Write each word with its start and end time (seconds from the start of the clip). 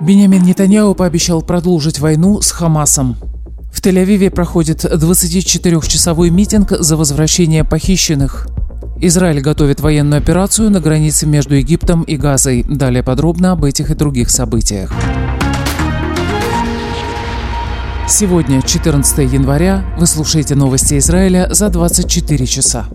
Бенямин 0.00 0.42
Нетаньяу 0.42 0.94
пообещал 0.94 1.42
продолжить 1.42 1.98
войну 1.98 2.40
с 2.40 2.50
Хамасом. 2.52 3.16
В 3.70 3.82
Тель-Авиве 3.82 4.30
проходит 4.30 4.84
24-часовой 4.84 6.30
митинг 6.30 6.70
за 6.70 6.96
возвращение 6.96 7.64
похищенных. 7.64 8.48
Израиль 8.98 9.40
готовит 9.40 9.80
военную 9.80 10.18
операцию 10.18 10.70
на 10.70 10.80
границе 10.80 11.26
между 11.26 11.54
Египтом 11.54 12.02
и 12.02 12.16
Газой. 12.16 12.62
Далее 12.62 13.02
подробно 13.02 13.52
об 13.52 13.64
этих 13.64 13.90
и 13.90 13.94
других 13.94 14.30
событиях. 14.30 14.90
Сегодня, 18.08 18.62
14 18.62 19.18
января, 19.32 19.84
вы 19.98 20.06
слушаете 20.06 20.54
новости 20.54 20.96
Израиля 20.98 21.48
за 21.52 21.68
24 21.68 22.46
часа. 22.46 22.86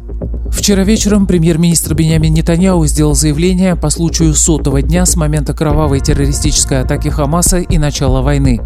Вчера 0.55 0.83
вечером 0.83 1.27
премьер-министр 1.27 1.93
Бенямин 1.93 2.33
Нетаньяу 2.33 2.83
сделал 2.87 3.13
заявление 3.13 3.75
по 3.75 3.89
случаю 3.89 4.33
сотого 4.33 4.81
дня 4.81 5.05
с 5.05 5.15
момента 5.15 5.54
кровавой 5.54 5.99
террористической 5.99 6.79
атаки 6.79 7.09
Хамаса 7.09 7.59
и 7.59 7.77
начала 7.77 8.21
войны. 8.21 8.61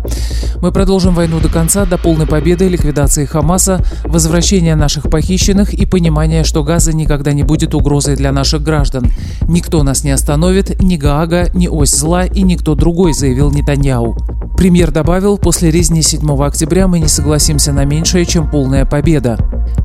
Мы 0.62 0.72
продолжим 0.72 1.14
войну 1.14 1.40
до 1.42 1.50
конца, 1.50 1.86
до 1.86 1.98
полной 1.98 2.28
победы, 2.28 2.70
ликвидации 2.70 3.26
Хамаса, 3.26 3.84
возвращения 4.06 4.76
наших 4.76 5.10
похищенных 5.10 5.74
и 5.74 5.86
понимания, 5.86 6.44
что 6.44 6.64
Газа 6.64 6.96
никогда 6.96 7.34
не 7.34 7.44
будет 7.44 7.74
угрозой 7.74 8.16
для 8.16 8.32
наших 8.32 8.62
граждан. 8.62 9.12
Никто 9.42 9.84
нас 9.84 10.04
не 10.04 10.12
остановит, 10.12 10.82
ни 10.82 10.96
Гаага, 10.96 11.50
ни 11.54 11.68
ось 11.68 11.92
зла 11.92 12.24
и 12.24 12.44
никто 12.44 12.76
другой, 12.76 13.14
заявил 13.14 13.52
Нетаньяу. 13.52 14.16
Премьер 14.60 14.92
добавил, 14.92 15.38
после 15.38 15.72
резни 15.72 16.02
7 16.02 16.30
октября 16.44 16.90
мы 16.90 17.00
не 17.00 17.08
согласимся 17.08 17.72
на 17.72 17.86
меньшее, 17.86 18.26
чем 18.26 18.52
полная 18.52 18.84
победа. 18.84 19.38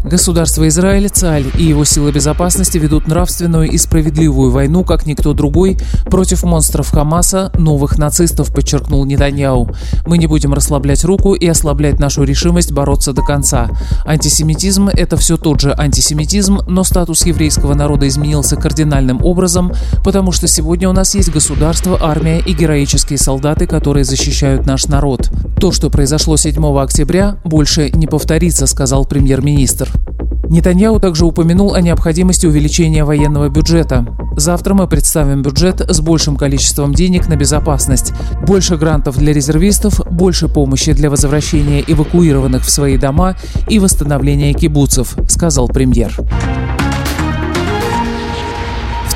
Государство 0.04 0.68
Израиль, 0.68 1.08
Цаль 1.08 1.46
и 1.56 1.64
его 1.64 1.84
силы 1.84 2.12
безопасности 2.12 2.76
ведут 2.76 3.06
нравственную 3.06 3.70
и 3.70 3.78
справедливую 3.78 4.50
войну, 4.50 4.84
как 4.84 5.06
никто 5.06 5.32
другой, 5.32 5.78
против 6.06 6.42
монстров 6.42 6.90
Хамаса, 6.90 7.50
новых 7.56 7.98
нацистов, 7.98 8.52
подчеркнул 8.52 9.04
Нетаньяу. 9.06 9.70
Мы 10.06 10.18
не 10.18 10.26
будем 10.26 10.52
расслаблять 10.52 11.04
руку 11.04 11.34
и 11.34 11.46
ослаблять 11.46 12.00
нашу 12.00 12.24
решимость 12.24 12.72
бороться 12.72 13.12
до 13.12 13.22
конца. 13.22 13.70
Антисемитизм– 14.04 14.88
это 14.92 15.16
все 15.16 15.36
тот 15.36 15.60
же 15.60 15.72
антисемитизм, 15.72 16.58
но 16.66 16.84
статус 16.84 17.24
еврейского 17.24 17.74
народа 17.74 18.06
изменился 18.08 18.56
кардинальным 18.56 19.24
образом, 19.24 19.72
потому 20.04 20.32
что 20.32 20.48
сегодня 20.48 20.88
у 20.88 20.92
нас 20.92 21.14
есть 21.14 21.30
государство, 21.30 21.98
армия 22.00 22.40
и 22.40 22.52
героические 22.52 23.18
солдаты, 23.18 23.66
которые 23.66 24.04
защищают 24.04 24.63
наш 24.66 24.86
народ. 24.86 25.30
То, 25.58 25.72
что 25.72 25.90
произошло 25.90 26.36
7 26.36 26.64
октября, 26.78 27.38
больше 27.44 27.90
не 27.90 28.06
повторится, 28.06 28.66
сказал 28.66 29.04
премьер-министр. 29.04 29.90
Нетаньяу 30.48 31.00
также 31.00 31.24
упомянул 31.24 31.74
о 31.74 31.80
необходимости 31.80 32.46
увеличения 32.46 33.04
военного 33.04 33.48
бюджета. 33.48 34.06
Завтра 34.36 34.74
мы 34.74 34.86
представим 34.86 35.42
бюджет 35.42 35.80
с 35.80 36.00
большим 36.00 36.36
количеством 36.36 36.92
денег 36.94 37.28
на 37.28 37.36
безопасность, 37.36 38.12
больше 38.46 38.76
грантов 38.76 39.16
для 39.16 39.32
резервистов, 39.32 40.00
больше 40.10 40.48
помощи 40.48 40.92
для 40.92 41.08
возвращения 41.08 41.82
эвакуированных 41.86 42.64
в 42.64 42.70
свои 42.70 42.98
дома 42.98 43.36
и 43.68 43.78
восстановления 43.78 44.52
кибуцев, 44.52 45.16
сказал 45.28 45.68
премьер. 45.68 46.14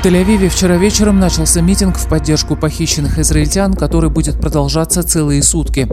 Тель-Авиве 0.01 0.47
вчера 0.47 0.77
вечером 0.77 1.19
начался 1.19 1.59
митинг 1.59 1.97
в 1.97 2.07
поддержку 2.07 2.55
похищенных 2.55 3.19
израильтян, 3.19 3.73
который 3.73 4.09
будет 4.09 4.39
продолжаться 4.39 5.03
целые 5.03 5.43
сутки. 5.43 5.89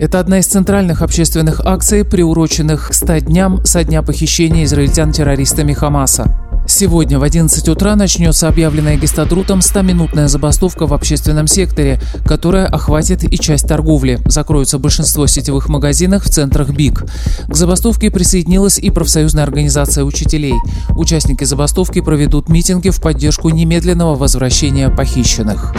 Это 0.00 0.18
одна 0.18 0.38
из 0.38 0.46
центральных 0.46 1.02
общественных 1.02 1.60
акций, 1.66 2.06
приуроченных 2.06 2.88
к 2.88 2.94
100 2.94 3.18
дням 3.18 3.64
со 3.66 3.84
дня 3.84 4.00
похищения 4.00 4.64
израильтян 4.64 5.12
террористами 5.12 5.74
Хамаса. 5.74 6.49
Сегодня 6.80 7.18
в 7.18 7.22
11 7.24 7.68
утра 7.68 7.94
начнется 7.94 8.48
объявленная 8.48 8.96
гестадрутом 8.96 9.58
100-минутная 9.58 10.28
забастовка 10.28 10.86
в 10.86 10.94
общественном 10.94 11.46
секторе, 11.46 12.00
которая 12.24 12.64
охватит 12.64 13.22
и 13.22 13.38
часть 13.38 13.68
торговли. 13.68 14.18
Закроются 14.24 14.78
большинство 14.78 15.26
сетевых 15.26 15.68
магазинов 15.68 16.24
в 16.24 16.30
центрах 16.30 16.70
БИК. 16.70 17.04
К 17.48 17.54
забастовке 17.54 18.10
присоединилась 18.10 18.78
и 18.78 18.88
профсоюзная 18.88 19.44
организация 19.44 20.04
учителей. 20.04 20.54
Участники 20.96 21.44
забастовки 21.44 22.00
проведут 22.00 22.48
митинги 22.48 22.88
в 22.88 22.98
поддержку 23.02 23.50
немедленного 23.50 24.14
возвращения 24.14 24.88
похищенных. 24.88 25.74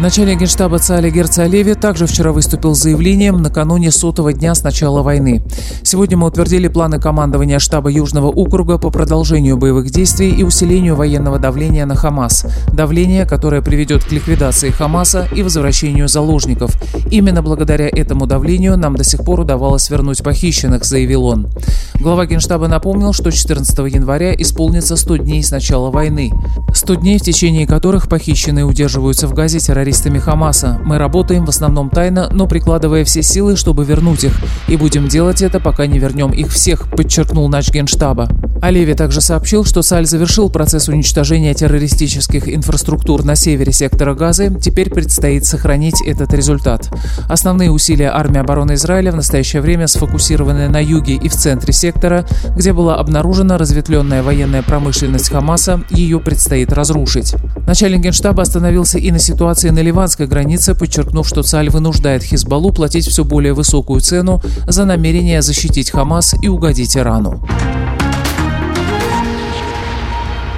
Начальник 0.00 0.40
генштаба 0.40 0.80
ЦАЛИ 0.80 1.08
Герца 1.10 1.46
Леви 1.46 1.74
также 1.74 2.06
вчера 2.06 2.32
выступил 2.32 2.74
с 2.74 2.82
заявлением 2.82 3.40
накануне 3.40 3.92
сотого 3.92 4.32
дня 4.32 4.54
с 4.54 4.64
начала 4.64 5.02
войны. 5.02 5.40
Сегодня 5.84 6.16
мы 6.16 6.26
утвердили 6.26 6.66
планы 6.66 6.98
командования 6.98 7.60
штаба 7.60 7.90
Южного 7.90 8.26
округа 8.26 8.78
по 8.78 8.90
продолжению 8.90 9.56
боевых 9.56 9.90
действий 9.90 10.30
и 10.30 10.42
усилению 10.42 10.96
военного 10.96 11.38
давления 11.38 11.86
на 11.86 11.94
Хамас. 11.94 12.44
Давление, 12.72 13.24
которое 13.24 13.62
приведет 13.62 14.04
к 14.04 14.10
ликвидации 14.10 14.70
Хамаса 14.70 15.28
и 15.32 15.44
возвращению 15.44 16.08
заложников. 16.08 16.72
Именно 17.10 17.42
благодаря 17.42 17.88
этому 17.88 18.26
давлению 18.26 18.76
нам 18.76 18.96
до 18.96 19.04
сих 19.04 19.24
пор 19.24 19.40
удавалось 19.40 19.88
вернуть 19.90 20.24
похищенных, 20.24 20.84
заявил 20.84 21.24
он. 21.24 21.46
Глава 21.94 22.26
генштаба 22.26 22.66
напомнил, 22.66 23.12
что 23.12 23.30
14 23.30 23.78
января 23.94 24.34
исполнится 24.34 24.96
100 24.96 25.18
дней 25.18 25.42
с 25.42 25.52
начала 25.52 25.90
войны. 25.90 26.32
100 26.74 26.94
дней, 26.96 27.18
в 27.18 27.22
течение 27.22 27.66
которых 27.66 28.08
похищенные 28.08 28.64
удерживаются 28.64 29.28
в 29.28 29.34
Газе 29.34 29.60
террористами 29.60 29.83
террористами 29.84 30.18
Хамаса. 30.18 30.78
Мы 30.82 30.96
работаем 30.96 31.44
в 31.44 31.50
основном 31.50 31.90
тайно, 31.90 32.30
но 32.32 32.46
прикладывая 32.46 33.04
все 33.04 33.22
силы, 33.22 33.54
чтобы 33.54 33.84
вернуть 33.84 34.24
их. 34.24 34.32
И 34.66 34.78
будем 34.78 35.08
делать 35.08 35.42
это, 35.42 35.60
пока 35.60 35.86
не 35.86 35.98
вернем 35.98 36.30
их 36.30 36.48
всех, 36.48 36.88
подчеркнул 36.90 37.48
нач 37.50 37.70
генштаба. 37.70 38.30
Оливи 38.64 38.94
также 38.94 39.20
сообщил, 39.20 39.62
что 39.66 39.82
Саль 39.82 40.06
завершил 40.06 40.48
процесс 40.48 40.88
уничтожения 40.88 41.52
террористических 41.52 42.48
инфраструктур 42.48 43.22
на 43.22 43.34
севере 43.34 43.74
сектора 43.74 44.14
Газы. 44.14 44.56
Теперь 44.58 44.88
предстоит 44.88 45.44
сохранить 45.44 46.00
этот 46.00 46.32
результат. 46.32 46.88
Основные 47.28 47.70
усилия 47.70 48.08
армии 48.08 48.40
обороны 48.40 48.72
Израиля 48.72 49.12
в 49.12 49.16
настоящее 49.16 49.60
время 49.60 49.86
сфокусированы 49.86 50.70
на 50.70 50.82
юге 50.82 51.12
и 51.12 51.28
в 51.28 51.34
центре 51.34 51.74
сектора, 51.74 52.26
где 52.56 52.72
была 52.72 52.94
обнаружена 52.96 53.58
разветвленная 53.58 54.22
военная 54.22 54.62
промышленность 54.62 55.28
Хамаса. 55.28 55.82
Ее 55.90 56.18
предстоит 56.18 56.72
разрушить. 56.72 57.34
Начальник 57.66 58.00
генштаба 58.00 58.44
остановился 58.44 58.98
и 58.98 59.10
на 59.12 59.18
ситуации 59.18 59.68
на 59.68 59.80
ливанской 59.80 60.26
границе, 60.26 60.74
подчеркнув, 60.74 61.28
что 61.28 61.42
Цаль 61.42 61.68
вынуждает 61.68 62.22
Хизбаллу 62.22 62.72
платить 62.72 63.06
все 63.06 63.24
более 63.24 63.52
высокую 63.52 64.00
цену 64.00 64.40
за 64.66 64.86
намерение 64.86 65.42
защитить 65.42 65.90
Хамас 65.90 66.34
и 66.40 66.48
угодить 66.48 66.96
Ирану. 66.96 67.46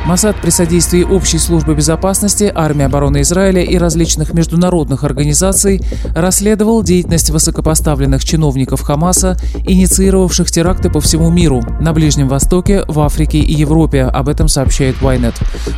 Масад 0.07 0.37
при 0.41 0.51
содействии 0.51 1.03
Общей 1.03 1.39
службы 1.39 1.75
безопасности, 1.75 2.53
армии 2.55 2.85
обороны 2.85 3.23
Израиля 3.23 3.63
и 3.63 3.77
различных 3.77 4.35
международных 4.35 5.03
организаций 5.03 5.81
расследовал 6.15 6.85
деятельность 6.85 7.31
высокопоставленных 7.31 8.25
чиновников 8.25 8.83
Хамаса, 8.83 9.37
инициировавших 9.67 10.49
теракты 10.49 10.91
по 10.91 11.01
всему 11.01 11.29
миру, 11.31 11.61
на 11.81 11.93
Ближнем 11.93 12.29
Востоке, 12.29 12.85
в 12.87 13.01
Африке 13.01 13.39
и 13.39 13.53
Европе, 13.53 14.05
об 14.05 14.29
этом 14.29 14.47
сообщает 14.47 14.95
Ynet. 14.99 15.35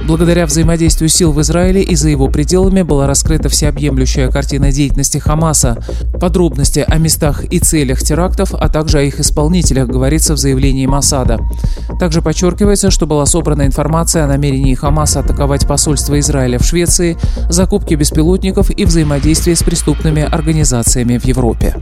Благодаря 0.06 0.44
взаимодействию 0.44 1.08
сил 1.08 1.32
в 1.32 1.40
Израиле 1.40 1.82
и 1.82 1.94
за 1.94 2.10
его 2.10 2.28
пределами 2.28 2.82
была 2.82 3.06
раскрыта 3.06 3.48
всеобъемлющая 3.48 4.30
картина 4.30 4.70
деятельности 4.70 5.16
Хамаса. 5.16 5.78
Подробности 6.20 6.84
о 6.86 6.98
местах 6.98 7.44
и 7.44 7.60
целях 7.60 8.02
терактов, 8.02 8.52
а 8.52 8.68
также 8.68 8.98
о 8.98 9.02
их 9.02 9.20
исполнителях, 9.20 9.88
говорится 9.88 10.34
в 10.34 10.38
заявлении 10.38 10.84
Масада. 10.84 11.38
Также 11.98 12.20
подчеркивается, 12.20 12.90
что 12.90 13.06
была 13.06 13.24
собрана 13.24 13.64
информация 13.64 14.17
информация 14.18 14.24
о 14.24 14.26
намерении 14.26 14.74
Хамаса 14.74 15.20
атаковать 15.20 15.66
посольство 15.66 16.18
Израиля 16.18 16.58
в 16.58 16.64
Швеции, 16.64 17.16
закупки 17.48 17.94
беспилотников 17.94 18.70
и 18.70 18.84
взаимодействие 18.84 19.56
с 19.56 19.62
преступными 19.62 20.22
организациями 20.22 21.18
в 21.18 21.24
Европе. 21.24 21.74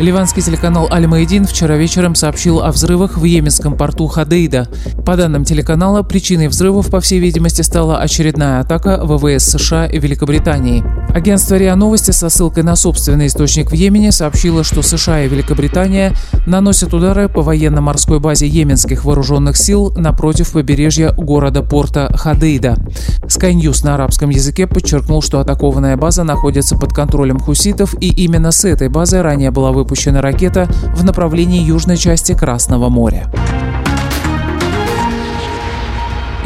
Ливанский 0.00 0.42
телеканал 0.42 0.88
Аль-Маидин 0.90 1.44
вчера 1.44 1.76
вечером 1.76 2.16
сообщил 2.16 2.60
о 2.60 2.72
взрывах 2.72 3.16
в 3.16 3.22
йеменском 3.22 3.76
порту 3.76 4.08
Хадейда. 4.08 4.66
По 5.06 5.16
данным 5.16 5.44
телеканала, 5.44 6.02
причиной 6.02 6.48
взрывов, 6.48 6.90
по 6.90 7.00
всей 7.00 7.20
видимости, 7.20 7.62
стала 7.62 7.98
очередная 7.98 8.58
атака 8.58 9.00
ВВС 9.04 9.44
США 9.44 9.86
и 9.86 10.00
Великобритании. 10.00 10.82
Агентство 11.14 11.54
РИА 11.54 11.76
Новости 11.76 12.10
со 12.10 12.28
ссылкой 12.28 12.64
на 12.64 12.74
собственный 12.74 13.28
источник 13.28 13.70
в 13.70 13.74
Йемене 13.74 14.10
сообщило, 14.10 14.64
что 14.64 14.82
США 14.82 15.22
и 15.22 15.28
Великобритания 15.28 16.12
наносят 16.44 16.92
удары 16.92 17.28
по 17.28 17.42
военно-морской 17.42 18.18
базе 18.18 18.48
йеменских 18.48 19.04
вооруженных 19.04 19.56
сил 19.56 19.92
напротив 19.96 20.50
побережья 20.50 21.12
города-порта 21.12 22.12
Хадейда. 22.16 22.78
Sky 23.26 23.52
News 23.52 23.84
на 23.84 23.94
арабском 23.94 24.30
языке 24.30 24.66
подчеркнул, 24.66 25.22
что 25.22 25.38
атакованная 25.38 25.96
база 25.96 26.24
находится 26.24 26.76
под 26.76 26.92
контролем 26.92 27.38
хуситов, 27.38 27.94
и 28.00 28.08
именно 28.08 28.50
с 28.50 28.64
этой 28.64 28.88
базы 28.88 29.22
ранее 29.22 29.52
была 29.52 29.70
выпущена 29.84 30.22
ракета 30.22 30.66
в 30.96 31.04
направлении 31.04 31.60
южной 31.60 31.98
части 31.98 32.34
Красного 32.34 32.88
моря. 32.88 33.30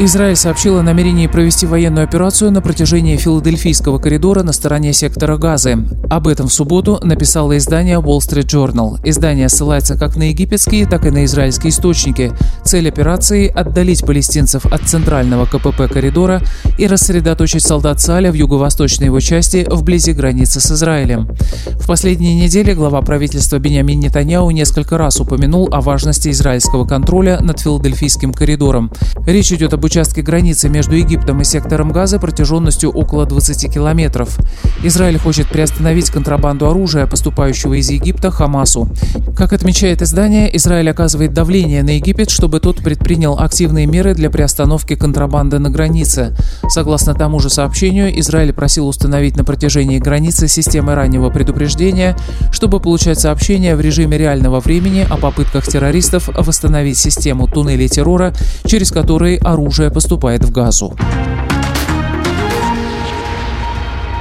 Израиль 0.01 0.37
сообщил 0.37 0.77
о 0.77 0.81
намерении 0.81 1.27
провести 1.27 1.65
военную 1.65 2.05
операцию 2.05 2.51
на 2.51 2.61
протяжении 2.61 3.17
Филадельфийского 3.17 3.99
коридора 3.99 4.43
на 4.43 4.53
стороне 4.53 4.93
сектора 4.93 5.35
Газы. 5.35 5.77
Об 6.09 6.29
этом 6.29 6.47
в 6.47 6.53
субботу 6.53 7.01
написало 7.03 7.57
издание 7.57 7.99
Wall 7.99 8.19
Street 8.19 8.45
Journal. 8.45 8.97
Издание 9.03 9.49
ссылается 9.49 9.97
как 9.97 10.15
на 10.15 10.29
египетские, 10.29 10.87
так 10.87 11.05
и 11.05 11.11
на 11.11 11.25
израильские 11.25 11.71
источники. 11.71 12.31
Цель 12.63 12.87
операции– 12.87 13.47
отдалить 13.53 14.05
палестинцев 14.05 14.65
от 14.67 14.83
центрального 14.83 15.45
КПП 15.45 15.91
коридора 15.91 16.41
и 16.77 16.87
рассредоточить 16.87 17.63
солдат 17.63 17.99
Саля 17.99 18.31
в 18.31 18.35
юго-восточной 18.35 19.07
его 19.07 19.19
части 19.19 19.67
вблизи 19.69 20.13
границы 20.13 20.61
с 20.61 20.71
Израилем. 20.71 21.27
В 21.71 21.87
последние 21.87 22.35
недели 22.35 22.71
глава 22.71 23.01
правительства 23.01 23.59
Бениамин 23.59 23.99
Нетаньяу 23.99 24.49
несколько 24.51 24.97
раз 24.97 25.19
упомянул 25.19 25.67
о 25.73 25.81
важности 25.81 26.29
израильского 26.29 26.85
контроля 26.85 27.41
над 27.41 27.59
Филадельфийским 27.59 28.31
коридором. 28.31 28.93
Речь 29.27 29.51
идет 29.51 29.73
об 29.73 29.88
участке 29.89 30.21
границы 30.21 30.69
между 30.69 30.93
Египтом 30.95 31.41
и 31.41 31.43
сектором 31.43 31.91
Газа 31.91 32.19
протяженностью 32.19 32.91
около 32.91 33.25
20 33.25 33.73
километров. 33.73 34.37
Израиль 34.83 35.17
хочет 35.17 35.47
приостановить 35.47 36.11
контрабанду 36.11 36.69
оружия, 36.69 37.07
поступающего 37.07 37.73
из 37.73 37.89
Египта, 37.89 38.29
Хамасу. 38.29 38.87
Как 39.35 39.51
отмечает 39.51 40.03
издание, 40.03 40.55
Израиль 40.55 40.91
оказывает 40.91 41.33
давление 41.33 41.81
на 41.81 41.95
Египет, 41.95 42.29
чтобы 42.29 42.59
тот 42.59 42.83
предпринял 42.83 43.39
активные 43.39 43.87
меры 43.87 44.13
для 44.13 44.29
приостановки 44.29 44.95
контрабанды 44.95 45.57
на 45.57 45.71
границе. 45.71 46.35
Согласно 46.67 47.15
тому 47.15 47.39
же 47.39 47.49
сообщению, 47.49 48.19
Израиль 48.19 48.53
просил 48.53 48.87
установить 48.87 49.37
на 49.37 49.43
протяжении 49.43 49.97
границы 49.97 50.47
системы 50.47 50.93
раннего 50.93 51.31
предупреждения, 51.31 52.15
чтобы 52.51 52.79
получать 52.79 53.19
сообщения 53.19 53.75
в 53.75 53.81
режиме 53.81 54.19
реального 54.19 54.59
времени 54.59 55.07
о 55.09 55.17
попытках 55.17 55.65
террористов 55.65 56.27
восстановить 56.27 56.99
систему 56.99 57.47
туннелей 57.47 57.87
террора, 57.87 58.35
через 58.65 58.91
которые 58.91 59.39
оружие 59.39 59.78
оружие 59.79 59.91
поступает 59.91 60.43
в 60.43 60.51
Газу. 60.51 60.93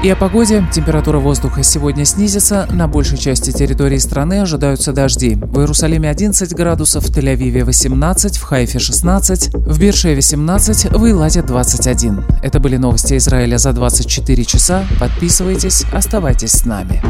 И 0.04 0.08
о 0.08 0.14
погоде. 0.14 0.64
Температура 0.72 1.18
воздуха 1.18 1.64
сегодня 1.64 2.04
снизится. 2.04 2.68
На 2.70 2.86
большей 2.86 3.18
части 3.18 3.50
территории 3.50 3.98
страны 3.98 4.40
ожидаются 4.40 4.92
дожди. 4.92 5.34
В 5.34 5.58
Иерусалиме 5.58 6.08
11 6.08 6.54
градусов, 6.54 7.04
в 7.04 7.10
Тель-Авиве 7.10 7.64
18, 7.64 8.36
в 8.36 8.42
Хайфе 8.44 8.78
16, 8.78 9.54
в 9.54 9.80
Биршеве 9.80 10.22
17, 10.22 10.92
в 10.92 11.10
Илате 11.10 11.42
21. 11.42 12.24
Это 12.44 12.60
были 12.60 12.76
новости 12.76 13.16
Израиля 13.16 13.58
за 13.58 13.72
24 13.72 14.44
часа. 14.44 14.84
Подписывайтесь, 15.00 15.84
оставайтесь 15.92 16.52
с 16.52 16.64
нами. 16.64 17.02